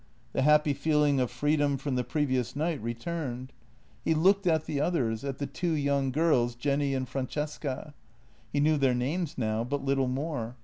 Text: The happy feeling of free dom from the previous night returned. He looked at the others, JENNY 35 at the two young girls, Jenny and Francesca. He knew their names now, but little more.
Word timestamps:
The 0.33 0.41
happy 0.41 0.73
feeling 0.73 1.19
of 1.19 1.29
free 1.29 1.55
dom 1.57 1.77
from 1.77 1.93
the 1.93 2.03
previous 2.03 2.55
night 2.55 2.81
returned. 2.81 3.53
He 4.03 4.15
looked 4.15 4.47
at 4.47 4.65
the 4.65 4.81
others, 4.81 5.21
JENNY 5.21 5.27
35 5.27 5.29
at 5.29 5.37
the 5.37 5.45
two 5.45 5.73
young 5.73 6.09
girls, 6.09 6.55
Jenny 6.55 6.95
and 6.95 7.07
Francesca. 7.07 7.93
He 8.51 8.59
knew 8.59 8.77
their 8.79 8.95
names 8.95 9.37
now, 9.37 9.63
but 9.63 9.85
little 9.85 10.07
more. 10.07 10.55